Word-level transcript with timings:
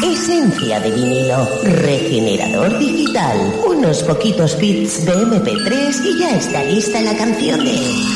Esencia 0.00 0.78
de 0.78 0.92
vinilo, 0.92 1.48
regenerador 1.64 2.78
digital, 2.78 3.36
unos 3.66 4.00
poquitos 4.04 4.56
bits 4.58 5.04
de 5.04 5.12
MP3 5.12 6.04
y 6.04 6.20
ya 6.20 6.36
está 6.36 6.62
lista 6.62 7.02
la 7.02 7.16
canción 7.16 7.64
de... 7.64 7.72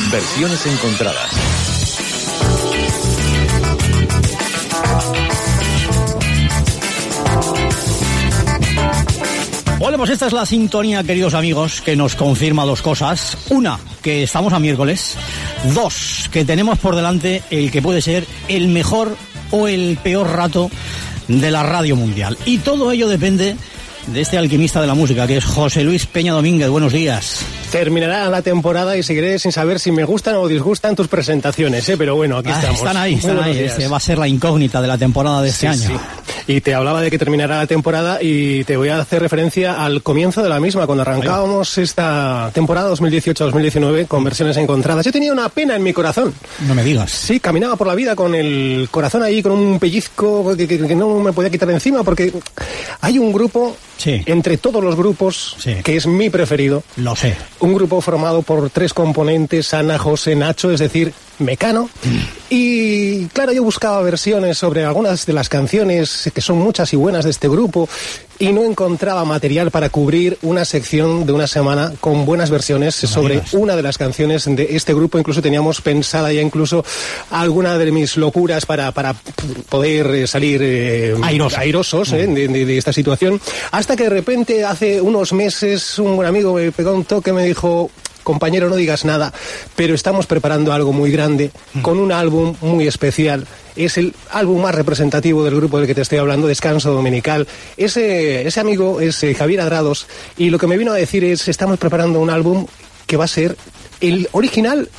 Versiones 0.09 0.65
encontradas. 0.65 1.31
Bueno, 9.77 9.97
pues 9.97 10.11
esta 10.11 10.27
es 10.27 10.33
la 10.33 10.45
sintonía, 10.45 11.03
queridos 11.03 11.33
amigos, 11.33 11.81
que 11.81 11.97
nos 11.97 12.15
confirma 12.15 12.63
dos 12.63 12.81
cosas. 12.81 13.37
Una, 13.49 13.77
que 14.01 14.23
estamos 14.23 14.53
a 14.53 14.59
miércoles. 14.59 15.17
Dos, 15.73 16.29
que 16.31 16.45
tenemos 16.45 16.79
por 16.79 16.95
delante 16.95 17.43
el 17.49 17.71
que 17.71 17.81
puede 17.81 18.01
ser 18.01 18.25
el 18.47 18.69
mejor 18.69 19.17
o 19.49 19.67
el 19.67 19.97
peor 20.01 20.29
rato 20.29 20.71
de 21.39 21.51
la 21.51 21.63
radio 21.63 21.95
mundial. 21.95 22.37
Y 22.45 22.57
todo 22.57 22.91
ello 22.91 23.07
depende 23.07 23.55
de 24.07 24.21
este 24.21 24.37
alquimista 24.37 24.81
de 24.81 24.87
la 24.87 24.95
música, 24.95 25.27
que 25.27 25.37
es 25.37 25.45
José 25.45 25.83
Luis 25.83 26.05
Peña 26.05 26.33
Domínguez. 26.33 26.69
Buenos 26.69 26.91
días. 26.91 27.45
Terminará 27.71 28.27
la 28.29 28.41
temporada 28.41 28.97
y 28.97 29.03
seguiré 29.03 29.39
sin 29.39 29.53
saber 29.53 29.79
si 29.79 29.91
me 29.91 30.03
gustan 30.03 30.35
o 30.35 30.47
disgustan 30.47 30.93
tus 30.95 31.07
presentaciones, 31.07 31.87
¿eh? 31.87 31.95
pero 31.97 32.15
bueno, 32.17 32.37
aquí 32.37 32.49
Ah, 32.51 32.55
estamos. 32.59 32.79
están 32.79 32.97
ahí, 32.97 33.13
están 33.13 33.41
ahí. 33.41 33.59
Ese 33.59 33.87
va 33.87 33.95
a 33.97 33.99
ser 34.01 34.17
la 34.17 34.27
incógnita 34.27 34.81
de 34.81 34.87
la 34.89 34.97
temporada 34.97 35.41
de 35.41 35.49
este 35.49 35.61
Sí, 35.73 35.85
año. 35.85 35.97
sí. 35.97 36.53
Y 36.53 36.59
te 36.61 36.73
hablaba 36.73 37.01
de 37.01 37.09
que 37.09 37.17
terminará 37.17 37.59
la 37.59 37.67
temporada 37.67 38.17
y 38.21 38.65
te 38.65 38.75
voy 38.75 38.89
a 38.89 38.99
hacer 38.99 39.21
referencia 39.21 39.85
al 39.85 40.01
comienzo 40.03 40.43
de 40.43 40.49
la 40.49 40.59
misma, 40.59 40.85
cuando 40.85 41.03
arrancábamos 41.03 41.77
esta 41.77 42.51
temporada 42.53 42.89
2018-2019 42.89 44.05
con 44.07 44.23
versiones 44.25 44.57
encontradas. 44.57 45.05
Yo 45.05 45.11
tenía 45.13 45.31
una 45.31 45.47
pena 45.47 45.75
en 45.77 45.83
mi 45.83 45.93
corazón. 45.93 46.33
No 46.67 46.75
me 46.75 46.83
digas. 46.83 47.09
Sí, 47.11 47.39
caminaba 47.39 47.77
por 47.77 47.87
la 47.87 47.95
vida 47.95 48.15
con 48.17 48.35
el 48.35 48.89
corazón 48.91 49.23
ahí, 49.23 49.41
con 49.41 49.53
un 49.53 49.79
pellizco 49.79 50.57
que, 50.57 50.67
que- 50.67 50.79
que 50.87 50.95
no 50.95 51.19
me 51.19 51.31
podía 51.31 51.49
quitar 51.49 51.69
de 51.69 51.75
encima, 51.75 52.03
porque 52.03 52.33
hay 52.99 53.17
un 53.17 53.31
grupo, 53.31 53.77
Sí. 53.97 54.21
entre 54.25 54.57
todos 54.57 54.83
los 54.83 54.95
grupos, 54.95 55.55
que 55.83 55.95
es 55.95 56.07
mi 56.07 56.29
preferido. 56.31 56.83
Lo 56.97 57.15
sé. 57.15 57.35
Un 57.61 57.73
grupo 57.75 58.01
formado 58.01 58.41
por 58.41 58.69
tres 58.71 58.93
componentes, 58.93 59.73
Ana, 59.73 59.97
José, 59.97 60.35
Nacho, 60.35 60.71
es 60.71 60.79
decir, 60.79 61.13
Mecano. 61.39 61.89
Y 62.49 63.27
claro, 63.27 63.51
yo 63.51 63.63
buscaba 63.63 64.01
versiones 64.01 64.57
sobre 64.57 64.83
algunas 64.83 65.25
de 65.25 65.33
las 65.33 65.47
canciones, 65.47 66.31
que 66.33 66.41
son 66.41 66.57
muchas 66.57 66.91
y 66.93 66.95
buenas 66.95 67.23
de 67.23 67.31
este 67.31 67.47
grupo, 67.47 67.87
y 68.41 68.51
no 68.53 68.63
encontraba 68.65 69.23
material 69.23 69.69
para 69.69 69.89
cubrir 69.89 70.37
una 70.41 70.65
sección 70.65 71.25
de 71.27 71.31
una 71.31 71.45
semana 71.45 71.93
con 71.99 72.25
buenas 72.25 72.49
versiones 72.49 72.95
sobre 72.95 73.41
una 73.53 73.75
de 73.75 73.83
las 73.83 73.97
canciones 73.99 74.45
de 74.45 74.67
este 74.71 74.93
grupo. 74.95 75.19
Incluso 75.19 75.41
teníamos 75.43 75.79
pensada 75.81 76.33
ya 76.33 76.41
incluso 76.41 76.83
alguna 77.29 77.77
de 77.77 77.91
mis 77.91 78.17
locuras 78.17 78.65
para, 78.65 78.91
para 78.91 79.13
poder 79.69 80.07
eh, 80.07 80.27
salir 80.27 80.59
eh, 80.63 81.15
Airoso. 81.21 81.57
airosos 81.59 82.11
eh, 82.13 82.25
de, 82.27 82.47
de- 82.47 82.65
de 82.65 82.77
esta 82.77 82.91
situación. 82.91 83.39
Hasta 83.71 83.95
que 83.95 84.03
de 84.05 84.09
repente, 84.09 84.65
hace 84.65 84.99
unos 85.01 85.33
meses, 85.33 85.99
un 85.99 86.15
buen 86.15 86.27
amigo 86.27 86.53
me 86.55 86.71
pegó 86.71 86.93
un 86.95 87.05
toque 87.05 87.29
y 87.29 87.33
me 87.33 87.45
dijo, 87.45 87.91
compañero, 88.23 88.69
no 88.69 88.75
digas 88.75 89.05
nada, 89.05 89.33
pero 89.75 89.93
estamos 89.93 90.25
preparando 90.25 90.73
algo 90.73 90.93
muy 90.93 91.11
grande, 91.11 91.51
con 91.81 91.99
un 91.99 92.11
álbum 92.11 92.55
muy 92.61 92.87
especial. 92.87 93.47
Es 93.75 93.97
el 93.97 94.13
álbum 94.31 94.61
más 94.61 94.75
representativo 94.75 95.43
del 95.43 95.55
grupo 95.55 95.77
del 95.77 95.87
que 95.87 95.95
te 95.95 96.01
estoy 96.01 96.17
hablando, 96.17 96.47
Descanso 96.47 96.91
Dominical. 96.91 97.47
Ese, 97.77 98.45
ese 98.45 98.59
amigo 98.59 98.99
es 98.99 99.23
eh, 99.23 99.33
Javier 99.33 99.61
Adrados 99.61 100.07
y 100.37 100.49
lo 100.49 100.59
que 100.59 100.67
me 100.67 100.77
vino 100.77 100.91
a 100.91 100.95
decir 100.95 101.23
es, 101.23 101.47
estamos 101.47 101.79
preparando 101.79 102.19
un 102.19 102.29
álbum 102.29 102.67
que 103.07 103.17
va 103.17 103.25
a 103.25 103.29
ser 103.29 103.57
el 104.01 104.27
original 104.33 104.89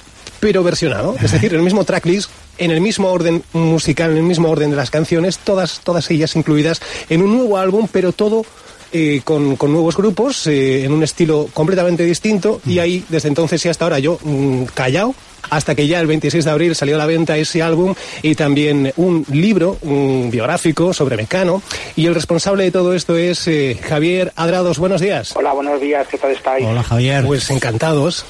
pero 0.43 0.65
versionado, 0.65 1.15
es 1.23 1.31
decir, 1.31 1.55
el 1.55 1.63
mismo 1.63 1.85
tracklist, 1.85 2.29
en 2.59 2.73
el 2.73 2.81
mismo 2.81 3.09
orden 3.13 3.45
musical, 3.53 4.11
en 4.11 4.17
el 4.17 4.23
mismo 4.25 4.51
orden 4.51 4.71
de 4.71 4.77
las 4.77 4.91
canciones, 4.91 5.39
todas, 5.39 5.81
todas 5.85 6.11
ellas 6.11 6.35
incluidas 6.35 6.81
en 7.09 7.23
un 7.23 7.33
nuevo 7.33 7.59
álbum, 7.59 7.87
pero 7.91 8.13
todo 8.13 8.45
eh, 8.93 9.23
con, 9.25 9.57
con 9.57 9.73
nuevos 9.73 9.97
grupos, 9.97 10.47
eh, 10.47 10.85
en 10.85 10.93
un 10.93 11.03
estilo 11.03 11.49
completamente 11.53 12.05
distinto, 12.05 12.61
y 12.67 12.79
ahí, 12.79 13.05
desde 13.09 13.29
entonces 13.29 13.65
y 13.65 13.69
hasta 13.69 13.85
ahora, 13.85 13.99
yo 13.99 14.19
mm, 14.23 14.65
callado, 14.75 15.15
hasta 15.51 15.75
que 15.75 15.87
ya 15.87 16.01
el 16.01 16.07
26 16.07 16.45
de 16.45 16.51
abril 16.51 16.75
salió 16.75 16.95
a 16.97 16.99
la 16.99 17.07
venta 17.07 17.37
ese 17.37 17.63
álbum 17.63 17.95
y 18.23 18.35
también 18.35 18.93
un 18.97 19.27
libro 19.31 19.77
un 19.83 20.31
biográfico 20.31 20.93
sobre 20.93 21.17
Mecano, 21.17 21.63
y 21.97 22.07
el 22.07 22.15
responsable 22.15 22.65
de 22.65 22.71
todo 22.71 22.95
esto 22.95 23.17
es 23.17 23.47
eh, 23.49 23.79
Javier 23.83 24.33
Adrados. 24.37 24.79
Buenos 24.79 25.01
días. 25.01 25.35
Hola, 25.35 25.53
buenos 25.53 25.81
días, 25.81 26.07
¿qué 26.09 26.19
tal 26.19 26.31
estáis? 26.31 26.65
Hola, 26.65 26.83
Javier. 26.83 27.25
Pues 27.27 27.51
encantados. 27.51 28.25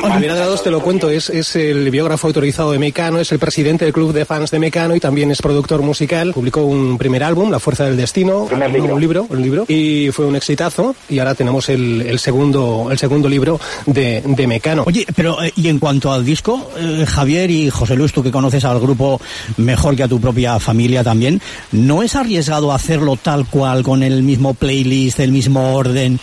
Javier 0.00 0.32
Adrados, 0.32 0.62
te 0.62 0.70
lo 0.70 0.80
cuento, 0.80 1.10
es, 1.10 1.30
es 1.30 1.54
el 1.56 1.90
biógrafo 1.90 2.26
autorizado 2.26 2.72
de 2.72 2.78
Mecano, 2.78 3.20
es 3.20 3.30
el 3.32 3.38
presidente 3.38 3.84
del 3.84 3.92
club 3.92 4.12
de 4.12 4.24
fans 4.24 4.50
de 4.50 4.58
Mecano 4.58 4.94
y 4.96 5.00
también 5.00 5.30
es 5.30 5.40
productor 5.40 5.82
musical. 5.82 6.32
Publicó 6.32 6.62
un 6.62 6.98
primer 6.98 7.22
álbum, 7.22 7.50
La 7.50 7.58
Fuerza 7.58 7.84
del 7.84 7.96
Destino, 7.96 8.46
Primer 8.46 8.68
un 8.68 8.74
libro. 8.74 8.98
libro, 8.98 9.26
un 9.28 9.42
libro, 9.42 9.64
y 9.68 10.10
fue 10.12 10.26
un 10.26 10.36
exitazo. 10.36 10.94
Y 11.08 11.18
ahora 11.18 11.34
tenemos 11.34 11.68
el, 11.68 12.02
el 12.02 12.18
segundo, 12.18 12.88
el 12.90 12.98
segundo 12.98 13.28
libro 13.28 13.60
de, 13.86 14.22
de 14.24 14.46
Mecano. 14.46 14.84
Oye, 14.86 15.06
pero 15.14 15.42
eh, 15.42 15.52
y 15.56 15.68
en 15.68 15.78
cuanto 15.78 16.12
al 16.12 16.24
disco, 16.24 16.70
eh, 16.78 17.04
Javier 17.06 17.50
y 17.50 17.70
José 17.70 17.94
Luis, 17.96 18.12
tú 18.12 18.22
que 18.22 18.30
conoces 18.30 18.64
al 18.64 18.80
grupo 18.80 19.20
mejor 19.56 19.96
que 19.96 20.02
a 20.02 20.08
tu 20.08 20.20
propia 20.20 20.58
familia 20.58 21.04
también, 21.04 21.40
¿no 21.72 22.02
es 22.02 22.16
arriesgado 22.16 22.72
hacerlo 22.72 23.16
tal 23.16 23.46
cual, 23.46 23.82
con 23.82 24.02
el 24.02 24.22
mismo 24.22 24.54
playlist, 24.54 25.20
el 25.20 25.32
mismo 25.32 25.74
orden, 25.74 26.18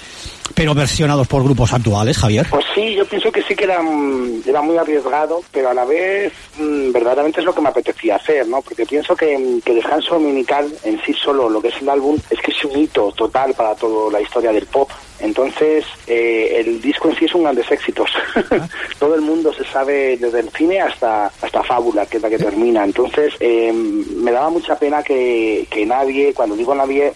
pero 0.60 0.76
versionados 0.76 1.26
por 1.26 1.42
grupos 1.42 1.72
actuales, 1.72 2.18
Javier? 2.18 2.46
Pues 2.50 2.66
sí, 2.76 2.94
yo 2.94 3.06
pienso 3.06 3.32
que 3.32 3.42
sí 3.44 3.56
que 3.56 3.64
era, 3.64 3.82
mm, 3.82 4.44
muy 4.62 4.76
arriesgado, 4.76 5.42
pero 5.54 5.70
a 5.70 5.74
la 5.74 5.86
vez 5.86 6.34
mm, 6.58 6.92
verdaderamente 6.92 7.40
es 7.40 7.46
lo 7.46 7.56
que 7.56 7.62
me 7.62 7.70
apetecía 7.70 8.18
hacer, 8.18 8.46
¿no? 8.46 8.62
Porque 8.62 8.86
pienso 8.86 9.16
que, 9.16 9.38
mm, 9.38 9.62
que 9.62 9.76
Descanso 9.76 10.16
Dominical 10.16 10.70
en 10.84 11.02
sí 11.06 11.14
solo, 11.14 11.50
lo 11.50 11.62
que 11.62 11.70
es 11.70 11.82
el 11.82 11.88
álbum, 11.88 12.18
es 12.30 12.42
que 12.42 12.52
es 12.52 12.66
un 12.66 12.78
hito 12.78 13.10
total 13.14 13.54
para 13.54 13.74
toda 13.74 14.12
la 14.12 14.20
historia 14.20 14.52
del 14.52 14.66
pop. 14.66 14.90
Entonces, 15.22 15.86
eh, 16.08 16.56
el 16.58 16.82
disco 16.82 17.08
en 17.08 17.16
sí 17.16 17.24
es 17.24 17.36
un 17.36 17.44
grandes 17.44 17.72
éxitos. 17.72 18.10
Todo 19.00 19.16
el 19.16 19.22
mundo 19.22 19.54
se 19.54 19.64
sabe 19.64 20.18
desde 20.18 20.42
el 20.42 20.50
cine 20.50 20.82
hasta 20.82 21.32
hasta 21.42 21.64
Fábula, 21.64 22.06
que 22.06 22.18
es 22.18 22.24
la 22.24 22.30
que 22.30 22.38
termina. 22.38 22.84
Entonces, 22.84 23.34
eh, 23.40 23.72
me 23.72 24.34
daba 24.34 24.50
mucha 24.50 24.78
pena 24.78 25.02
que, 25.04 25.66
que 25.72 25.86
nadie, 25.86 26.34
cuando 26.34 26.58
digo 26.58 26.76
nadie, 26.76 27.14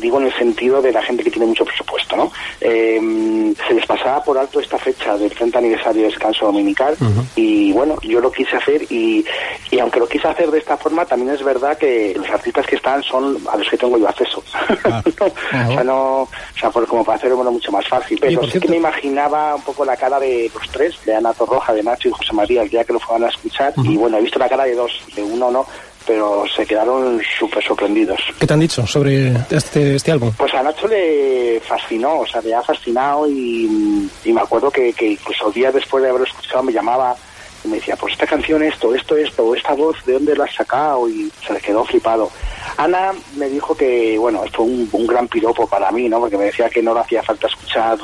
digo 0.00 0.18
en 0.20 0.26
el 0.26 0.34
sentido 0.34 0.80
de 0.82 0.92
la 0.92 1.02
gente 1.02 1.24
que 1.24 1.30
tiene 1.30 1.46
mucho 1.46 1.64
presupuesto, 1.64 2.16
¿no? 2.16 2.30
Eh, 2.60 3.54
se 3.66 3.74
les 3.74 3.86
pasaba 3.86 4.22
por 4.22 4.38
alto 4.38 4.60
esta 4.60 4.78
fecha 4.78 5.16
del 5.16 5.30
30 5.30 5.58
aniversario 5.58 6.02
de 6.02 6.08
descanso 6.08 6.46
dominical 6.46 6.96
y 7.36 7.72
bueno, 7.72 7.96
yo 8.02 8.20
lo 8.20 8.30
quise 8.30 8.56
hacer 8.56 8.82
y, 8.90 9.24
y 9.70 9.78
aunque 9.78 9.98
lo 10.00 10.08
quise 10.08 10.28
hacer 10.28 10.50
de 10.50 10.58
esta 10.58 10.76
forma, 10.76 11.04
también 11.04 11.34
es 11.34 11.42
verdad 11.42 11.76
que 11.78 12.14
los 12.16 12.28
artistas 12.30 12.66
que 12.66 12.76
están 12.76 13.02
son 13.02 13.38
a 13.50 13.56
los 13.56 13.68
que 13.68 13.76
tengo 13.78 13.98
yo 13.98 14.08
acceso. 14.08 14.42
¿no? 14.84 15.02
O 15.26 15.72
sea, 15.72 15.84
no, 15.84 16.22
o 16.22 16.28
sea, 16.58 16.70
por- 16.70 16.86
como 16.86 17.04
para 17.04 17.16
hacerlo 17.18 17.36
bueno, 17.36 17.52
mucho 17.52 17.72
más 17.72 17.86
fácil. 17.88 18.18
Pero 18.20 18.40
sí 18.52 18.60
que 18.60 18.68
me 18.68 18.76
imaginaba 18.76 19.54
un 19.54 19.62
poco 19.62 19.84
la 19.84 19.96
cara 19.96 20.18
de 20.20 20.50
los 20.54 20.68
tres, 20.70 20.94
de 21.04 21.14
Ana 21.14 21.32
Torroja, 21.32 21.72
de 21.72 21.82
Nacho 21.82 22.08
y 22.08 22.12
José 22.12 22.32
María, 22.32 22.62
el 22.62 22.68
día 22.70 22.84
que 22.84 22.92
lo 22.92 23.00
fueran 23.00 23.24
a 23.24 23.30
escuchar. 23.30 23.72
Y 23.84 23.96
bueno, 23.96 24.18
he 24.18 24.22
visto 24.22 24.38
la 24.38 24.48
cara 24.48 24.64
de 24.64 24.74
dos, 24.74 24.92
de 25.14 25.22
uno 25.22 25.50
no, 25.50 25.66
pero 26.08 26.44
se 26.48 26.64
quedaron 26.64 27.20
súper 27.38 27.62
sorprendidos. 27.62 28.18
¿Qué 28.40 28.46
te 28.46 28.54
han 28.54 28.60
dicho 28.60 28.86
sobre 28.86 29.30
este, 29.50 29.94
este 29.94 30.10
álbum? 30.10 30.32
Pues 30.38 30.54
a 30.54 30.62
Nacho 30.62 30.88
le 30.88 31.60
fascinó, 31.60 32.20
o 32.20 32.26
sea, 32.26 32.40
le 32.40 32.54
ha 32.54 32.62
fascinado 32.62 33.28
y, 33.28 34.10
y 34.24 34.32
me 34.32 34.40
acuerdo 34.40 34.70
que, 34.70 34.94
que 34.94 35.08
incluso 35.08 35.50
días 35.50 35.74
después 35.74 36.02
de 36.02 36.08
haberlo 36.08 36.26
escuchado 36.26 36.62
me 36.62 36.72
llamaba 36.72 37.14
y 37.62 37.68
me 37.68 37.76
decía, 37.76 37.94
pues 37.96 38.14
esta 38.14 38.26
canción, 38.26 38.62
esto, 38.62 38.94
esto, 38.94 39.16
esto, 39.18 39.54
esta 39.54 39.74
voz, 39.74 40.02
¿de 40.06 40.14
dónde 40.14 40.34
la 40.34 40.44
has 40.44 40.54
sacado? 40.54 41.10
Y 41.10 41.30
se 41.46 41.52
le 41.52 41.60
quedó 41.60 41.84
flipado. 41.84 42.30
Ana 42.78 43.12
me 43.36 43.48
dijo 43.48 43.76
que, 43.76 44.16
bueno, 44.18 44.42
fue 44.54 44.64
un, 44.64 44.88
un 44.92 45.06
gran 45.06 45.28
piropo 45.28 45.66
para 45.66 45.90
mí, 45.90 46.08
¿no? 46.08 46.20
Porque 46.20 46.38
me 46.38 46.44
decía 46.44 46.70
que 46.70 46.80
no 46.82 46.94
le 46.94 47.00
hacía 47.00 47.22
falta 47.22 47.48
escuchar 47.48 47.98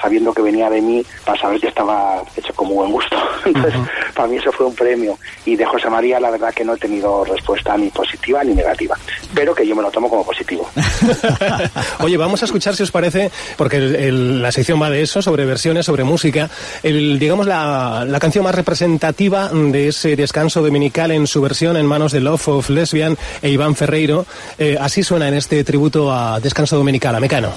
sabiendo 0.00 0.34
que 0.34 0.42
venía 0.42 0.68
de 0.68 0.80
mí 0.82 1.02
para 1.24 1.40
saber 1.40 1.60
que 1.60 1.68
estaba 1.68 2.22
hecho 2.36 2.52
con 2.54 2.68
buen 2.68 2.90
gusto. 2.92 3.16
Entonces, 3.46 3.74
para 4.14 4.28
mí 4.28 4.36
eso 4.36 4.50
fue 4.52 4.66
un 4.66 4.74
premio. 4.74 5.16
Y 5.44 5.56
de 5.56 5.64
José 5.64 5.88
María, 5.88 6.18
la 6.20 6.30
verdad 6.30 6.52
que 6.52 6.64
no 6.64 6.74
he 6.74 6.78
tenido 6.78 7.24
respuesta 7.24 7.76
ni 7.78 7.88
positiva 7.90 8.42
ni 8.44 8.52
negativa, 8.54 8.96
pero 9.34 9.54
que 9.54 9.66
yo 9.66 9.74
me 9.76 9.82
lo 9.82 9.90
tomo 9.90 10.08
como 10.10 10.24
positivo. 10.24 10.68
Oye, 12.00 12.16
vamos 12.16 12.42
a 12.42 12.46
escuchar 12.46 12.74
si 12.74 12.82
os 12.82 12.90
parece, 12.90 13.30
porque 13.56 13.76
el- 13.76 13.94
el- 13.96 14.42
la 14.42 14.52
sección 14.52 14.80
va 14.80 14.90
de 14.90 15.02
eso, 15.02 15.22
sobre 15.22 15.44
versiones, 15.44 15.86
sobre 15.86 16.04
música. 16.04 16.50
El, 16.82 17.18
digamos, 17.18 17.46
la, 17.46 18.04
la 18.06 18.18
canción 18.18 18.44
más 18.44 18.54
representativa 18.54 19.48
de 19.52 19.88
ese 19.88 20.16
descanso 20.16 20.62
dominical 20.62 21.10
en 21.10 21.26
su 21.26 21.40
versión 21.40 21.76
en 21.76 21.86
manos 21.86 22.12
de 22.12 22.20
Love 22.20 22.48
of 22.48 22.70
Lesbian 22.70 23.16
e 23.42 23.50
Iván 23.50 23.74
Ferreiro. 23.76 24.15
Eh, 24.58 24.76
así 24.80 25.02
suena 25.02 25.28
en 25.28 25.34
este 25.34 25.64
tributo 25.64 26.12
a 26.12 26.40
Descanso 26.40 26.76
Dominical, 26.76 27.14
a 27.14 27.20
Mecano. 27.20 27.50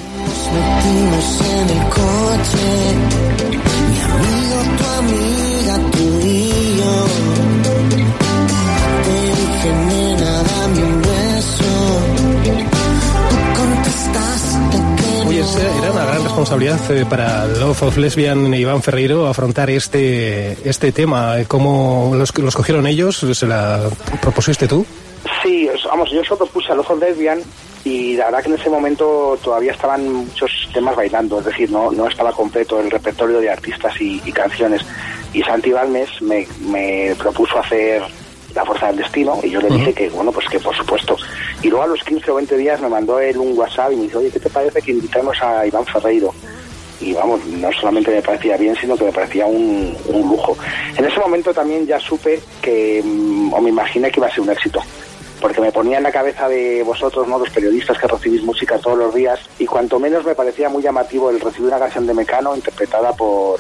y 15.32 15.42
Oye, 15.42 15.44
era 15.78 15.92
una 15.92 16.06
gran 16.06 16.24
responsabilidad 16.24 16.92
eh, 16.92 17.06
para 17.08 17.46
Love 17.46 17.84
of 17.84 17.98
Lesbian 17.98 18.52
e 18.54 18.60
Iván 18.60 18.82
Ferreiro 18.82 19.28
afrontar 19.28 19.70
este, 19.70 20.58
este 20.68 20.92
tema. 20.92 21.36
¿Cómo 21.48 22.14
los, 22.16 22.36
los 22.38 22.56
cogieron 22.56 22.88
ellos? 22.88 23.26
¿Se 23.34 23.46
la 23.46 23.90
propusiste 24.22 24.68
tú? 24.68 24.86
Sí, 25.42 25.70
vamos, 25.86 26.12
yo 26.12 26.24
solo 26.24 26.46
puse 26.48 26.72
a 26.72 26.76
Love 26.76 26.92
of 26.92 27.00
Lesbian 27.00 27.42
y 27.86 28.16
la 28.18 28.26
verdad 28.26 28.44
que 28.44 28.50
en 28.50 28.56
ese 28.56 28.70
momento 28.70 29.40
todavía 29.42 29.72
estaban 29.72 30.12
muchos 30.12 30.52
temas 30.74 30.96
bailando, 30.96 31.40
es 31.40 31.46
decir, 31.46 31.72
no, 31.72 31.92
no 31.92 32.08
estaba 32.08 32.34
completo 32.34 32.80
el 32.80 32.92
repertorio 32.92 33.40
de 33.40 33.50
artistas 33.50 34.00
y, 34.02 34.22
y 34.26 34.32
canciones. 34.32 34.82
Y 35.34 35.42
Santi 35.44 35.72
Balmes 35.72 36.22
me, 36.22 36.46
me 36.62 37.16
propuso 37.18 37.58
hacer 37.58 38.02
La 38.54 38.66
Fuerza 38.66 38.88
del 38.88 38.98
Destino 38.98 39.40
y 39.42 39.50
yo 39.50 39.62
le 39.62 39.70
dije 39.70 39.94
que, 39.94 40.10
bueno, 40.10 40.32
pues 40.32 40.48
que 40.50 40.60
por 40.60 40.76
supuesto. 40.76 41.16
Y 41.62 41.70
luego 41.70 41.84
a 41.84 41.88
los 41.88 42.04
15 42.04 42.32
o 42.32 42.36
20 42.36 42.58
días 42.58 42.82
me 42.82 42.90
mandó 42.90 43.20
él 43.20 43.38
un 43.38 43.58
WhatsApp 43.58 43.94
y 43.94 43.96
me 43.96 44.04
dijo, 44.04 44.20
oye, 44.20 44.32
¿qué 44.32 44.40
te 44.40 44.50
parece 44.50 44.82
que 44.82 44.92
invitemos 44.92 45.42
a 45.42 45.66
Iván 45.66 45.86
Ferreiro? 45.86 46.34
y 47.02 47.14
vamos, 47.14 47.46
no 47.46 47.72
solamente 47.72 48.12
me 48.12 48.22
parecía 48.22 48.58
bien, 48.58 48.76
sino 48.76 48.98
que 48.98 49.06
me 49.06 49.12
parecía 49.12 49.46
un, 49.46 49.96
un 50.08 50.22
lujo. 50.22 50.58
En 50.98 51.06
ese 51.06 51.20
momento 51.20 51.54
también 51.54 51.88
ya 51.88 52.00
supe 52.00 52.42
que, 52.62 53.02
mm, 53.04 53.54
o 53.54 53.62
me 53.62 53.70
imaginé 53.70 54.12
que 54.12 54.20
iba 54.20 54.28
a 54.28 54.32
ser 54.32 54.42
un 54.42 54.50
éxito, 54.50 54.82
porque 55.40 55.62
me 55.62 55.72
ponía 55.72 55.98
en 55.98 56.04
la 56.04 56.12
cabeza 56.12 56.48
de 56.48 56.84
vosotros, 56.84 57.28
¿no? 57.28 57.40
los 57.40 57.50
periodistas 57.50 57.98
que 57.98 58.08
recibís 58.08 58.44
música 58.44 58.78
todos 58.78 58.98
los 58.98 59.14
días, 59.14 59.40
y 59.58 59.66
cuanto 59.66 60.00
menos 60.00 60.26
me 60.26 60.36
parecía 60.36 60.70
muy 60.70 60.84
llamativo 60.84 61.30
el 61.30 61.40
recibir 61.40 61.68
una 61.68 61.80
canción 61.80 62.06
de 62.08 62.14
Mecano 62.14 62.56
interpretada 62.56 63.14
por 63.14 63.60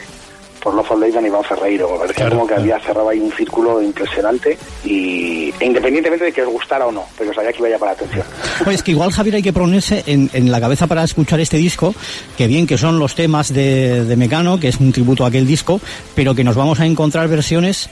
por 0.59 0.73
Love 0.73 0.91
of 0.91 0.99
Leyland 0.99 1.25
y 1.25 1.29
Iván 1.29 1.43
Ferreiro. 1.43 1.91
Me 1.91 1.99
parecía 1.99 2.25
Claro, 2.25 2.35
como 2.35 2.47
que 2.47 2.55
había 2.55 2.79
cerrado 2.79 3.09
ahí 3.09 3.19
un 3.19 3.31
círculo 3.31 3.81
impresionante 3.81 4.57
y 4.83 5.53
e 5.59 5.65
independientemente 5.65 6.25
de 6.25 6.31
que 6.31 6.41
os 6.41 6.49
gustara 6.49 6.85
o 6.85 6.91
no, 6.91 7.05
pero 7.17 7.33
sabía 7.33 7.51
que 7.51 7.59
iba 7.59 7.67
a 7.67 7.71
llamar 7.71 7.87
la 7.89 7.93
atención. 7.93 8.25
Pues 8.63 8.75
es 8.75 8.83
que 8.83 8.91
igual 8.91 9.11
Javier 9.11 9.35
hay 9.35 9.41
que 9.41 9.53
ponerse 9.53 10.03
en, 10.05 10.29
en 10.33 10.51
la 10.51 10.59
cabeza 10.59 10.87
para 10.87 11.03
escuchar 11.03 11.39
este 11.39 11.57
disco, 11.57 11.93
que 12.37 12.47
bien 12.47 12.67
que 12.67 12.77
son 12.77 12.99
los 12.99 13.15
temas 13.15 13.53
de, 13.53 14.05
de 14.05 14.15
Mecano, 14.15 14.59
que 14.59 14.67
es 14.67 14.77
un 14.79 14.91
tributo 14.91 15.25
a 15.25 15.29
aquel 15.29 15.47
disco, 15.47 15.79
pero 16.15 16.35
que 16.35 16.43
nos 16.43 16.55
vamos 16.55 16.79
a 16.79 16.85
encontrar 16.85 17.27
versiones 17.27 17.89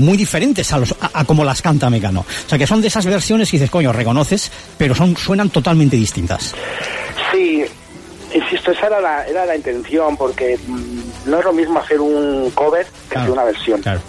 muy 0.00 0.16
diferentes 0.16 0.72
a, 0.72 0.78
los, 0.78 0.92
a, 1.00 1.10
a 1.20 1.24
como 1.24 1.44
las 1.44 1.62
canta 1.62 1.88
Mecano. 1.90 2.20
O 2.20 2.48
sea, 2.48 2.58
que 2.58 2.66
son 2.66 2.80
de 2.80 2.88
esas 2.88 3.06
versiones 3.06 3.50
que 3.50 3.56
dices, 3.58 3.70
coño, 3.70 3.92
reconoces, 3.92 4.50
pero 4.76 4.94
son 4.94 5.16
suenan 5.16 5.50
totalmente 5.50 5.96
distintas. 5.96 6.54
Sí, 7.32 7.64
insisto, 8.34 8.72
esa 8.72 8.86
era 8.86 9.00
la, 9.00 9.26
era 9.26 9.46
la 9.46 9.56
intención, 9.56 10.16
porque 10.16 10.58
mm, 10.66 11.30
no 11.30 11.38
es 11.38 11.44
lo 11.44 11.52
mismo 11.52 11.78
hacer 11.78 12.00
un 12.00 12.50
cover 12.50 12.86
que 12.86 12.90
Claro, 13.10 13.20
hacer 13.22 13.32
una 13.32 13.44
versión. 13.44 13.80
claro. 13.82 14.00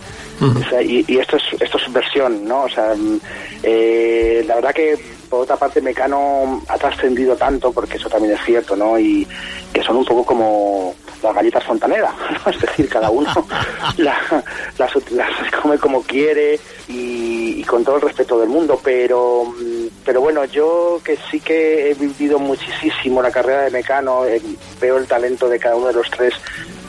O 0.42 0.70
sea, 0.70 0.82
y, 0.82 1.06
y 1.08 1.18
esto 1.20 1.38
es 1.38 1.44
esto 1.62 1.78
es 1.78 1.94
versión, 1.94 2.44
¿no? 2.46 2.64
O 2.64 2.70
sea, 2.70 2.96
mm, 2.98 3.20
eh, 3.62 4.44
la 4.48 4.56
verdad 4.56 4.74
que 4.74 4.98
por 5.30 5.42
otra 5.42 5.56
parte 5.56 5.82
Mecano 5.82 6.64
ha 6.68 6.78
trascendido 6.80 7.36
tanto, 7.36 7.72
porque 7.72 7.98
eso 7.98 8.10
también 8.10 8.34
es 8.34 8.40
cierto, 8.44 8.76
¿no? 8.76 8.98
Y 8.98 9.28
que 9.72 9.84
son 9.84 9.98
un 9.98 10.06
poco 10.06 10.26
como 10.26 10.96
las 11.24 11.36
galletas 11.36 11.64
fontanera, 11.64 12.14
¿no? 12.46 12.52
Es 12.52 12.60
decir, 12.62 12.90
cada 12.90 13.10
uno 13.10 13.30
la- 13.98 14.44
las, 14.78 15.12
las 15.12 15.30
come 15.62 15.78
como 15.78 16.02
quiere 16.04 16.60
y, 16.88 17.60
y 17.60 17.64
con 17.64 17.84
todo 17.84 17.98
el 17.98 18.02
respeto 18.02 18.40
del 18.40 18.50
mundo, 18.50 18.80
pero 18.84 19.44
mm, 19.46 19.88
pero 20.06 20.22
bueno, 20.22 20.46
yo 20.46 21.00
que 21.04 21.18
sí 21.30 21.40
que 21.40 21.92
he 21.92 21.94
vivido 21.94 22.40
muchísimo 22.40 23.22
la 23.22 23.32
carrera 23.32 23.62
de 23.64 23.72
Mecano, 23.72 24.26
eh, 24.26 24.42
veo 24.80 24.98
el 24.98 25.06
talento 25.08 25.48
de 25.48 25.60
cada 25.60 25.76
uno 25.76 25.88
de 25.88 25.94
los 25.94 26.10
tres 26.10 26.34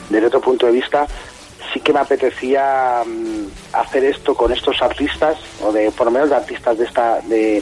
desde 0.09 0.27
otro 0.27 0.41
punto 0.41 0.65
de 0.65 0.71
vista, 0.71 1.05
sí 1.73 1.79
que 1.79 1.93
me 1.93 1.99
apetecía 1.99 3.03
mm, 3.05 3.45
hacer 3.73 4.03
esto 4.05 4.33
con 4.35 4.51
estos 4.51 4.81
artistas, 4.81 5.37
o 5.61 5.71
de 5.71 5.91
por 5.91 6.05
lo 6.07 6.11
menos 6.11 6.29
de 6.29 6.35
artistas 6.35 6.77
de 6.77 6.85
esta, 6.85 7.19
de 7.21 7.61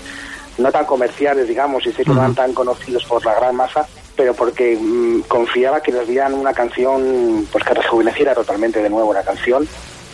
no 0.57 0.71
tan 0.71 0.85
comerciales, 0.85 1.47
digamos, 1.47 1.85
y 1.85 1.91
sé 1.91 2.03
que 2.03 2.11
no 2.11 2.19
eran 2.19 2.35
tan 2.35 2.53
conocidos 2.53 3.03
por 3.05 3.25
la 3.25 3.33
gran 3.35 3.55
masa, 3.55 3.87
pero 4.21 4.35
porque 4.35 4.77
mm, 4.79 5.21
confiaba 5.21 5.81
que 5.81 5.91
les 5.91 6.07
dieran 6.07 6.35
una 6.35 6.53
canción 6.53 7.47
pues 7.51 7.63
que 7.63 7.73
rejuveneciera 7.73 8.35
totalmente 8.35 8.79
de 8.79 8.87
nuevo 8.87 9.11
la 9.11 9.23
canción 9.23 9.67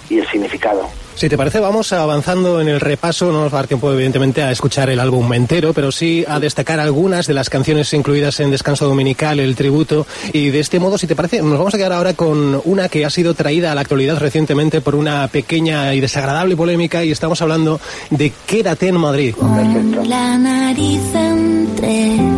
y 0.09 0.19
el 0.19 0.27
significado. 0.29 0.87
Si 1.15 1.27
te 1.27 1.35
parece, 1.35 1.59
vamos 1.59 1.91
avanzando 1.91 2.61
en 2.61 2.69
el 2.69 2.79
repaso. 2.79 3.33
No 3.33 3.41
nos 3.41 3.51
va 3.51 3.57
a 3.57 3.61
dar 3.63 3.67
tiempo, 3.67 3.91
evidentemente, 3.91 4.43
a 4.43 4.51
escuchar 4.51 4.89
el 4.89 5.01
álbum 5.01 5.33
entero, 5.33 5.73
pero 5.73 5.91
sí 5.91 6.23
a 6.25 6.39
destacar 6.39 6.79
algunas 6.79 7.27
de 7.27 7.33
las 7.33 7.49
canciones 7.49 7.91
incluidas 7.91 8.39
en 8.39 8.49
Descanso 8.49 8.87
Dominical, 8.87 9.41
el 9.41 9.57
tributo. 9.57 10.07
Y 10.31 10.51
de 10.51 10.61
este 10.61 10.79
modo, 10.79 10.97
si 10.97 11.05
te 11.05 11.17
parece, 11.17 11.41
nos 11.41 11.57
vamos 11.57 11.73
a 11.73 11.77
quedar 11.77 11.91
ahora 11.91 12.13
con 12.13 12.61
una 12.63 12.87
que 12.87 13.03
ha 13.03 13.09
sido 13.09 13.33
traída 13.33 13.73
a 13.73 13.75
la 13.75 13.81
actualidad 13.81 14.19
recientemente 14.19 14.79
por 14.79 14.95
una 14.95 15.27
pequeña 15.27 15.93
y 15.93 15.99
desagradable 15.99 16.55
polémica. 16.55 17.03
Y 17.03 17.11
estamos 17.11 17.41
hablando 17.41 17.81
de 18.09 18.31
Quédate 18.45 18.87
en 18.87 18.95
Madrid. 18.95 19.35
Perfecto. 19.35 20.05
La 20.05 20.37
nariz 20.37 21.01
entre 21.13 22.36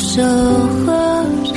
tus 0.00 0.18
ojos 0.18 1.52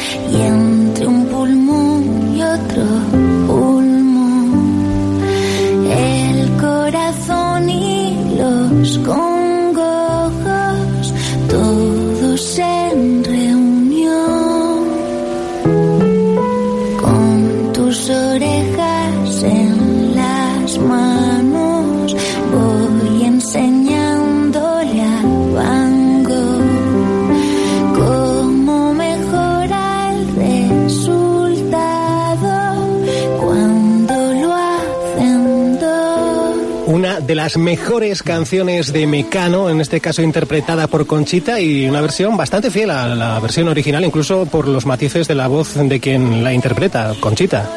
de 37.34 37.38
las 37.38 37.58
mejores 37.58 38.22
canciones 38.22 38.94
de 38.94 39.08
Mecano, 39.08 39.68
en 39.68 39.82
este 39.82 40.00
caso 40.00 40.22
interpretada 40.22 40.86
por 40.86 41.08
Conchita, 41.08 41.60
y 41.60 41.88
una 41.90 42.00
versión 42.00 42.38
bastante 42.38 42.70
fiel 42.70 42.92
a 42.92 43.08
la 43.08 43.40
versión 43.40 43.68
original, 43.70 44.06
incluso 44.06 44.46
por 44.46 44.68
los 44.68 44.86
matices 44.86 45.28
de 45.28 45.34
la 45.34 45.48
voz 45.48 45.74
de 45.74 46.00
quien 46.00 46.44
la 46.44 46.54
interpreta, 46.54 47.12
Conchita. 47.20 47.68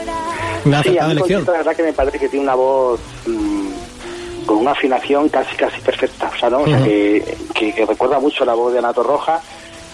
Una 0.67 0.83
Sí, 0.83 0.99
a 0.99 1.07
mí. 1.09 1.17
Conchita, 1.17 1.53
la 1.53 1.59
verdad 1.59 1.75
que 1.75 1.83
me 1.85 1.95
parece 1.95 2.19
que 2.19 2.29
tiene 2.29 2.43
una 2.45 2.55
voz 2.55 3.01
mm, 3.27 4.45
con 4.45 4.59
una 4.59 4.73
afinación 4.73 5.31
casi 5.31 5.57
casi 5.57 5.81
perfecta, 5.81 6.31
o 6.35 6.39
sea, 6.39 6.51
¿no? 6.51 6.61
O 6.61 6.67
sea, 6.67 6.85
que, 6.85 7.25
que- 7.55 7.73
que 7.73 7.87
recuerda 7.87 8.21
mucho 8.21 8.45
la 8.45 8.53
voz 8.53 8.75
de 8.75 8.81
Anato 8.81 9.03
Roja 9.03 9.41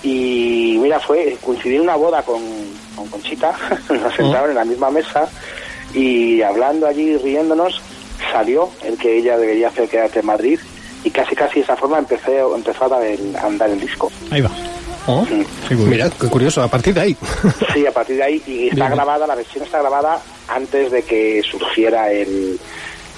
y 0.02 0.76
mira, 0.82 0.98
fue 0.98 1.36
coincidir 1.40 1.80
una 1.80 1.94
boda 1.94 2.24
con, 2.24 2.42
con 2.96 3.06
Conchita, 3.06 3.54
nos 3.90 4.12
sentaron 4.12 4.50
en 4.50 4.56
la 4.56 4.64
misma 4.64 4.90
mesa 4.90 5.28
y 5.94 6.42
hablando 6.42 6.88
allí, 6.88 7.16
riéndonos, 7.18 7.80
salió 8.32 8.68
el 8.84 8.96
que 8.98 9.18
ella 9.18 9.36
debería 9.36 9.68
hacer 9.68 9.88
quedarte 9.88 10.20
en 10.20 10.26
Madrid 10.26 10.58
y 11.04 11.10
casi 11.10 11.34
casi 11.36 11.56
de 11.56 11.60
esa 11.62 11.76
forma 11.76 11.98
empecé, 11.98 12.38
empezó 12.40 12.84
a, 12.86 12.88
dar 12.88 13.02
el- 13.04 13.36
a 13.36 13.46
andar 13.46 13.68
el 13.70 13.78
disco. 13.80 14.10
Ahí 14.30 14.40
va. 14.40 14.50
Oh, 15.06 15.22
Mm. 15.22 15.44
qué 15.68 15.74
curioso. 15.74 15.90
Mira, 15.90 16.10
qué 16.20 16.28
curioso, 16.28 16.62
a 16.62 16.68
partir 16.68 16.94
de 16.94 17.00
ahí. 17.00 17.16
Sí, 17.74 17.84
a 17.86 17.90
partir 17.92 18.16
de 18.16 18.22
ahí, 18.22 18.42
y 18.46 18.68
está 18.68 18.86
Bien. 18.86 18.94
grabada, 18.96 19.26
la 19.26 19.34
versión 19.34 19.64
está 19.64 19.80
grabada 19.80 20.20
antes 20.48 20.90
de 20.92 21.02
que 21.02 21.42
surgiera 21.42 22.10
el, 22.12 22.58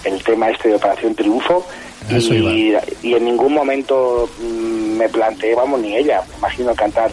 el 0.04 0.22
tema 0.24 0.48
este 0.50 0.70
de 0.70 0.76
Operación 0.76 1.14
Triunfo. 1.14 1.64
Y, 2.10 2.74
y 3.02 3.14
en 3.14 3.24
ningún 3.24 3.52
momento 3.54 4.28
mm, 4.38 4.96
me 4.96 5.08
planteé, 5.08 5.54
vamos, 5.54 5.80
ni 5.80 5.96
ella, 5.96 6.22
me 6.32 6.36
imagino 6.38 6.74
cantar 6.74 7.10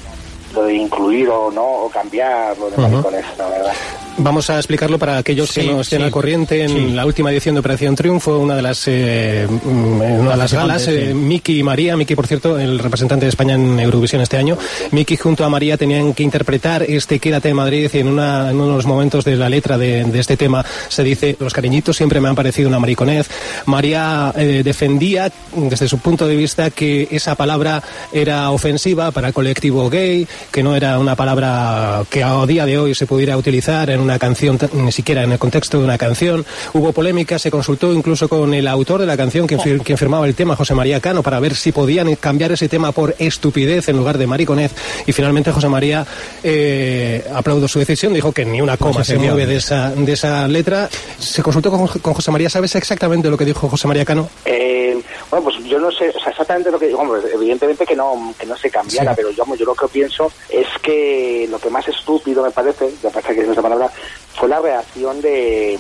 lo 0.54 0.64
de 0.64 0.74
incluir 0.74 1.30
o 1.30 1.50
no, 1.52 1.64
o 1.66 1.90
cambiar 1.90 2.58
lo 2.58 2.66
de 2.70 2.74
Ujú. 2.74 2.82
maricones, 2.82 3.26
la 3.38 3.48
verdad. 3.50 3.74
Vamos 4.18 4.50
a 4.50 4.58
explicarlo 4.58 5.00
para 5.00 5.18
aquellos 5.18 5.50
Sí, 5.50 5.62
que 5.62 5.68
no 5.68 5.82
estén 5.82 6.00
sí. 6.00 6.06
al 6.06 6.12
corriente. 6.12 6.64
En 6.64 6.70
Sí. 6.70 6.92
la 6.92 7.06
última 7.06 7.32
edición 7.32 7.56
de 7.56 7.60
Operación 7.60 7.96
Triunfo, 7.96 8.38
una 8.40 8.56
de 8.56 8.62
las, 8.62 8.84
eh, 8.88 9.48
mm, 9.50 10.02
una 10.20 10.32
de 10.32 10.38
las 10.38 10.54
galas, 10.54 10.88
eh. 10.88 11.14
Miki 11.14 11.60
y 11.60 11.64
María, 11.64 11.96
Miki 11.98 12.16
por 12.16 12.28
cierto, 12.28 12.60
el 12.60 12.78
representante 12.78 13.26
de 13.26 13.30
España 13.30 13.56
en 13.56 13.80
Eurovisión 13.80 14.22
este 14.22 14.38
año, 14.38 14.58
Miki 14.92 15.16
junto 15.18 15.44
a 15.46 15.50
María 15.50 15.78
tenían 15.78 16.14
que 16.14 16.24
interpretar 16.24 16.84
este 16.84 17.20
Quédate 17.20 17.50
en 17.50 17.56
Madrid 17.56 17.90
y 17.94 17.98
en, 17.98 18.08
una, 18.10 18.50
en 18.52 18.56
uno 18.58 18.68
de 18.72 18.76
los 18.76 18.86
momentos 18.86 19.24
de 19.26 19.36
la 19.38 19.50
letra 19.50 19.78
de, 19.78 20.04
de 20.04 20.20
este 20.20 20.38
tema 20.38 20.64
se 20.90 21.04
dice, 21.04 21.36
los 21.40 21.54
cariñitos 21.54 21.96
siempre 21.98 22.20
me 22.22 22.28
han 22.30 22.36
parecido 22.36 22.68
una 22.70 22.80
mariconez. 22.80 23.28
María 23.66 24.34
eh, 24.38 24.62
defendía 24.64 25.32
desde 25.56 25.88
su 25.88 25.98
punto 26.00 26.28
de 26.28 26.36
vista 26.36 26.70
que 26.70 27.08
esa 27.12 27.36
palabra 27.36 27.82
era 28.12 28.52
ofensiva 28.52 29.12
para 29.12 29.30
el 29.30 29.34
colectivo 29.34 29.90
gay, 29.90 30.28
que 30.52 30.62
no 30.64 30.76
era 30.76 31.00
una 31.00 31.16
palabra 31.16 32.04
que 32.10 32.24
a 32.24 32.46
día 32.46 32.66
de 32.66 32.78
hoy 32.78 32.94
se 32.94 33.06
pudiera 33.08 33.38
utilizar 33.38 33.90
en 33.90 34.01
una 34.02 34.20
canción, 34.20 34.58
ni 34.74 34.92
siquiera 34.92 35.24
en 35.24 35.32
el 35.32 35.40
contexto 35.40 35.78
de 35.80 35.84
una 35.86 35.98
canción. 35.98 36.46
Hubo 36.74 36.92
polémica, 36.92 37.40
se 37.40 37.50
consultó 37.52 37.94
incluso 37.94 38.28
con 38.28 38.54
el 38.54 38.68
autor 38.68 39.00
de 39.02 39.06
la 39.06 39.16
canción, 39.18 39.48
quien, 39.48 39.60
fir- 39.60 39.82
quien 39.84 39.98
firmaba 39.98 40.26
el 40.28 40.36
tema, 40.36 40.56
José 40.56 40.74
María 40.74 41.00
Cano, 41.00 41.24
para 41.24 41.40
ver 41.40 41.56
si 41.56 41.72
podían 41.72 42.16
cambiar 42.16 42.52
ese 42.52 42.68
tema 42.68 42.92
por 42.92 43.16
estupidez 43.20 43.88
en 43.90 43.98
lugar 43.98 44.18
de 44.18 44.28
mariconez. 44.28 44.72
Y 45.06 45.12
finalmente 45.12 45.52
José 45.52 45.68
María 45.70 46.06
eh, 46.44 47.26
aplaudió 47.34 47.68
su 47.68 47.80
decisión, 47.80 48.14
dijo 48.14 48.32
que 48.32 48.46
ni 48.46 48.62
una 48.62 48.78
coma 48.78 48.94
Pues 48.96 49.08
se 49.08 49.14
señor. 49.14 49.34
mueve 49.34 49.46
de 49.52 49.58
esa, 49.58 49.92
de 49.92 50.12
esa 50.14 50.48
letra. 50.48 50.90
Se 51.20 51.42
consultó 51.42 51.72
con, 51.72 51.88
con 51.88 52.14
José 52.14 52.32
María, 52.32 52.50
¿sabes 52.50 52.76
exactamente 52.76 53.30
lo 53.30 53.38
que 53.38 53.46
dijo 53.46 53.70
José 53.70 53.88
María 53.88 54.06
Cano? 54.06 54.30
Eh, 54.46 55.00
bueno, 55.32 55.46
pues 55.46 55.58
yo 55.64 55.80
no 55.80 55.90
sé, 55.92 56.10
o 56.10 56.20
sea, 56.20 56.30
exactamente 56.32 56.70
lo 56.70 56.78
que 56.78 56.88
digo, 56.88 57.02
evidentemente 57.34 57.86
que 57.86 57.96
no, 57.96 58.34
que 58.38 58.46
no 58.46 58.56
se 58.58 58.70
cambiara, 58.70 59.12
Sí. 59.12 59.16
pero 59.16 59.32
yo, 59.32 59.46
yo 59.56 59.66
lo 59.66 59.74
que 59.74 59.88
pienso 59.88 60.32
es 60.50 60.68
que 60.84 61.48
lo 61.50 61.58
que 61.58 61.70
más 61.70 61.88
estúpido 61.88 62.44
me 62.44 62.52
parece, 62.52 62.92
me 63.02 63.10
parece 63.10 63.34
que 63.36 63.42
es 63.42 63.48
esa 63.48 63.62
palabra, 63.62 63.90
fue 64.36 64.50
la 64.50 64.60
reacción 64.60 65.22
de, 65.22 65.80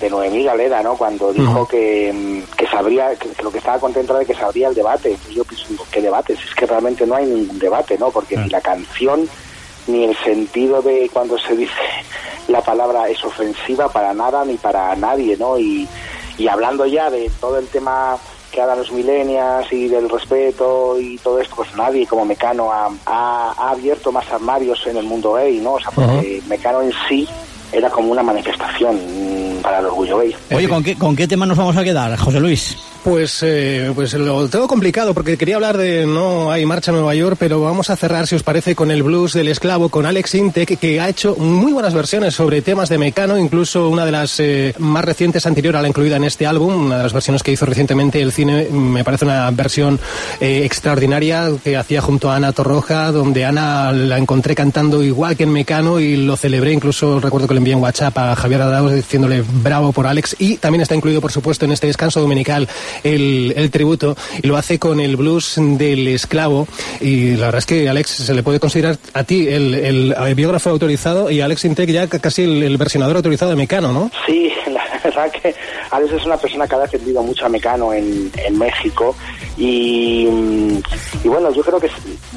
de 0.00 0.08
Noemí 0.10 0.44
Galera, 0.44 0.82
¿no? 0.82 0.96
Cuando 0.96 1.32
dijo 1.32 1.66
que, 1.66 2.44
que 2.56 2.66
sabría, 2.68 3.14
que, 3.16 3.28
que 3.30 3.42
lo 3.42 3.50
que 3.50 3.58
estaba 3.58 3.78
contento 3.80 4.12
era 4.12 4.20
de 4.20 4.26
que 4.26 4.34
sabría 4.34 4.68
el 4.68 4.74
debate. 4.74 5.16
Yo 5.30 5.44
pienso, 5.44 5.84
¿qué 5.90 6.00
debates? 6.00 6.38
Es 6.44 6.54
que 6.54 6.66
realmente 6.66 7.06
no 7.06 7.16
hay 7.16 7.26
ningún 7.26 7.58
debate, 7.58 7.98
¿no? 7.98 8.10
Porque 8.10 8.36
ni 8.36 8.48
la 8.50 8.60
canción 8.60 9.28
ni 9.88 10.04
el 10.04 10.16
sentido 10.18 10.80
de 10.80 11.10
cuando 11.12 11.36
se 11.38 11.56
dice 11.56 11.72
la 12.48 12.60
palabra 12.60 13.08
es 13.08 13.22
ofensiva 13.24 13.88
para 13.90 14.14
nada 14.14 14.44
ni 14.44 14.54
para 14.56 14.94
nadie, 14.94 15.36
¿no? 15.36 15.58
Y, 15.58 15.88
y 16.38 16.48
hablando 16.48 16.86
ya 16.86 17.10
de 17.10 17.30
todo 17.40 17.58
el 17.58 17.66
tema 17.68 18.16
que 18.52 18.60
hagan 18.60 18.78
los 18.78 18.92
millennials 18.92 19.72
y 19.72 19.88
del 19.88 20.08
respeto 20.08 21.00
y 21.00 21.16
todo 21.18 21.40
esto, 21.40 21.56
pues 21.56 21.74
nadie 21.74 22.06
como 22.06 22.24
Mecano 22.24 22.70
ha, 22.70 22.86
ha- 23.06 23.54
ha 23.56 23.70
abierto 23.70 24.12
más 24.12 24.30
armarios 24.30 24.86
en 24.86 24.98
el 24.98 25.04
mundo 25.04 25.32
gay, 25.32 25.58
¿no? 25.58 25.72
O 25.74 25.80
sea, 25.80 25.90
porque 25.90 26.42
Mecano 26.48 26.82
en 26.82 26.92
sí 27.08 27.26
era 27.72 27.88
como 27.90 28.12
una 28.12 28.22
manifestación 28.22 29.00
para 29.62 29.78
el 29.78 29.86
orgullo 29.86 30.18
gay. 30.18 30.36
Oye, 30.54 30.68
¿con 30.68 30.82
qué, 30.84 30.96
¿con 30.96 31.16
qué 31.16 31.26
tema 31.26 31.46
nos 31.46 31.56
vamos 31.56 31.76
a 31.76 31.82
quedar, 31.84 32.16
José 32.18 32.38
Luis? 32.40 32.76
Pues, 33.04 33.42
eh, 33.42 33.90
pues 33.96 34.14
lo 34.14 34.48
tengo 34.48 34.68
complicado 34.68 35.12
porque 35.12 35.36
quería 35.36 35.56
hablar 35.56 35.76
de 35.76 36.06
No 36.06 36.52
hay 36.52 36.64
marcha 36.64 36.92
en 36.92 36.98
Nueva 36.98 37.16
York, 37.16 37.36
pero 37.38 37.60
vamos 37.60 37.90
a 37.90 37.96
cerrar, 37.96 38.28
si 38.28 38.36
os 38.36 38.44
parece, 38.44 38.76
con 38.76 38.92
el 38.92 39.02
blues 39.02 39.32
del 39.32 39.48
esclavo, 39.48 39.88
con 39.88 40.06
Alex 40.06 40.36
Intec, 40.36 40.78
que 40.78 41.00
ha 41.00 41.08
hecho 41.08 41.34
muy 41.34 41.72
buenas 41.72 41.94
versiones 41.94 42.34
sobre 42.34 42.62
temas 42.62 42.88
de 42.88 42.98
Mecano, 42.98 43.36
incluso 43.36 43.88
una 43.88 44.06
de 44.06 44.12
las 44.12 44.38
eh, 44.38 44.72
más 44.78 45.04
recientes 45.04 45.46
anterior 45.46 45.74
a 45.74 45.82
la 45.82 45.88
incluida 45.88 46.14
en 46.14 46.22
este 46.22 46.46
álbum, 46.46 46.86
una 46.86 46.98
de 46.98 47.02
las 47.02 47.12
versiones 47.12 47.42
que 47.42 47.50
hizo 47.50 47.66
recientemente 47.66 48.22
el 48.22 48.30
cine, 48.30 48.68
me 48.70 49.02
parece 49.02 49.24
una 49.24 49.50
versión 49.50 49.98
eh, 50.40 50.62
extraordinaria 50.64 51.50
que 51.64 51.76
hacía 51.76 52.00
junto 52.02 52.30
a 52.30 52.36
Ana 52.36 52.52
Torroja, 52.52 53.10
donde 53.10 53.44
Ana 53.44 53.90
la 53.90 54.16
encontré 54.16 54.54
cantando 54.54 55.02
igual 55.02 55.36
que 55.36 55.42
en 55.42 55.52
Mecano 55.52 55.98
y 55.98 56.16
lo 56.16 56.36
celebré, 56.36 56.72
incluso 56.72 57.18
recuerdo 57.18 57.48
que 57.48 57.54
le 57.54 57.58
envié 57.58 57.74
un 57.74 57.82
WhatsApp 57.82 58.16
a 58.16 58.36
Javier 58.36 58.62
Adaos 58.62 58.92
diciéndole 58.92 59.42
bravo 59.42 59.90
por 59.90 60.06
Alex 60.06 60.36
y 60.38 60.58
también 60.58 60.82
está 60.82 60.94
incluido, 60.94 61.20
por 61.20 61.32
supuesto, 61.32 61.64
en 61.64 61.72
este 61.72 61.88
descanso 61.88 62.20
dominical 62.20 62.68
el, 63.04 63.52
el 63.56 63.70
tributo 63.70 64.16
y 64.42 64.46
lo 64.46 64.56
hace 64.56 64.78
con 64.78 65.00
el 65.00 65.16
blues 65.16 65.54
del 65.56 66.08
esclavo 66.08 66.66
y 67.00 67.32
la 67.36 67.46
verdad 67.46 67.58
es 67.60 67.66
que 67.66 67.88
Alex 67.88 68.10
se 68.10 68.34
le 68.34 68.42
puede 68.42 68.60
considerar 68.60 68.98
a 69.14 69.24
ti 69.24 69.48
el, 69.48 69.74
el, 69.74 70.34
biógrafo 70.34 70.70
autorizado 70.70 71.30
y 71.30 71.40
Alex 71.40 71.64
Intec 71.64 71.90
ya 71.90 72.06
ca- 72.06 72.18
casi 72.18 72.42
el, 72.42 72.76
versionador 72.76 73.16
autorizado 73.16 73.50
de 73.50 73.56
Mecano, 73.56 73.92
¿no? 73.92 74.10
Sí, 74.26 74.50
la 74.70 74.82
verdad 75.04 75.30
que 75.30 75.54
Alex 75.90 76.12
es 76.12 76.24
una 76.24 76.36
persona 76.36 76.66
que 76.66 76.74
ha 76.74 76.78
defendido 76.80 77.22
mucho 77.22 77.46
a 77.46 77.48
Mecano 77.48 77.92
en, 77.92 78.30
en 78.46 78.58
México 78.58 79.14
y, 79.56 80.26
mm, 80.30 80.78
y 81.24 81.28
bueno, 81.28 81.52
yo 81.52 81.62
creo 81.62 81.78
que, 81.80 81.90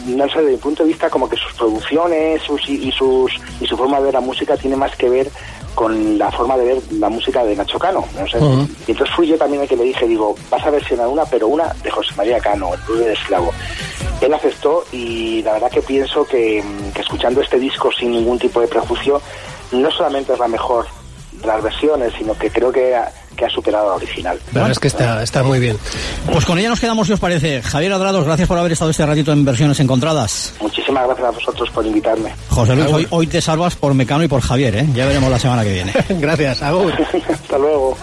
no 0.08 0.28
sé, 0.30 0.40
desde 0.40 0.52
mi 0.52 0.58
punto 0.58 0.84
de 0.84 0.90
vista, 0.90 1.10
como 1.10 1.30
que 1.30 1.38
sus 1.38 1.54
producciones 1.54 2.42
sus, 2.44 2.68
y 2.70 2.92
sus, 2.92 3.32
y 3.62 3.66
su 3.66 3.78
forma 3.78 3.98
de 4.00 4.06
ver 4.06 4.14
la 4.14 4.20
música 4.22 4.58
tiene 4.58 4.76
más 4.76 4.96
que 4.96 5.10
ver 5.10 5.30
con 5.76 6.18
la 6.18 6.32
forma 6.32 6.58
de 6.58 6.66
ver 6.66 6.84
la 6.94 7.10
música 7.10 7.44
de 7.44 7.56
Nacho 7.56 7.78
Cano. 7.78 8.06
No 8.18 8.28
sé. 8.28 8.38
Ujú. 8.38 8.68
Y 8.88 8.92
entonces 8.92 9.16
fui 9.16 9.28
yo 9.28 9.38
también 9.38 9.62
el 9.62 9.68
que 9.68 9.76
le 9.76 9.84
dije, 9.84 10.08
digo, 10.08 10.36
vas 10.50 10.66
a 10.66 10.72
versionar 10.72 11.08
una, 11.08 11.26
pero 11.26 11.48
una 11.48 11.74
de 11.84 11.92
José 11.92 12.14
María 12.16 12.40
Cano, 12.40 12.74
el 12.74 12.82
blues 12.82 13.00
del 13.00 13.12
esclavo. 13.12 13.54
Él 14.22 14.34
aceptó 14.34 14.84
y 14.92 15.44
la 15.44 15.54
verdad 15.54 15.70
que 15.70 15.82
pienso 15.82 16.26
que, 16.26 16.64
que 16.94 17.02
escuchando 17.02 17.42
este 17.42 17.60
disco 17.60 17.92
sin 17.92 18.12
ningún 18.12 18.40
tipo 18.40 18.62
de 18.62 18.68
prejuicio, 18.68 19.22
no 19.72 19.92
solamente 19.92 20.34
es 20.34 20.40
la 20.40 20.48
mejor 20.48 20.88
de 21.34 21.48
las 21.48 21.62
versiones, 21.62 22.14
sino 22.18 22.34
que 22.34 22.50
creo 22.50 22.72
que 22.72 22.96
que 23.36 23.46
ha 23.46 23.50
superado 23.50 23.90
la 23.90 23.96
original. 23.96 24.40
La 24.48 24.54
verdad 24.54 24.72
es 24.72 24.80
que 24.80 24.88
está, 24.88 25.24
está 25.24 25.44
muy 25.44 25.60
bien. 25.60 25.78
Pues 26.32 26.46
con 26.46 26.58
ella 26.58 26.70
nos 26.70 26.80
quedamos, 26.80 27.08
si 27.08 27.14
os 27.14 27.20
parece. 27.20 27.62
Javier 27.62 27.94
Adrados, 27.94 28.26
gracias 28.26 28.48
por 28.48 28.58
haber 28.58 28.72
estado 28.72 28.92
este 28.92 29.06
ratito 29.06 29.32
en 29.32 29.46
Versiones 29.46 29.80
Encontradas. 29.80 30.54
Muchísimas 30.60 31.06
gracias 31.06 31.28
a 31.28 31.32
vosotros 31.32 31.70
por 31.72 31.86
invitarme. 31.86 32.34
José 32.50 32.76
Luis, 32.76 32.92
hoy, 32.92 33.08
hoy 33.10 33.28
te 33.28 33.42
salvas 33.42 33.76
por 33.76 33.94
Mecano 33.94 34.24
y 34.24 34.28
por 34.28 34.42
Javier, 34.42 34.76
¿eh? 34.76 34.88
Ya 34.94 35.06
veremos 35.06 35.30
la 35.30 35.40
semana 35.40 35.64
que 35.64 35.74
viene. 35.74 35.94
Gracias, 36.10 36.62
Agur. 36.62 36.94
Hasta 37.30 37.58
luego. 37.58 37.98